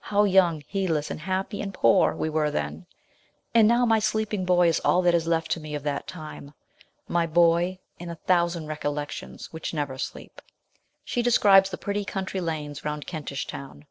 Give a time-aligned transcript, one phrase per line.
[0.00, 2.86] How young, heedless, and happy and poor we were then,
[3.54, 6.52] and now my sleeping boy is all that is left to me of that time
[7.06, 10.42] my boy and a thousand recollections which never sleep."
[11.04, 13.84] She describes the pretty country lanes round Kentish Town.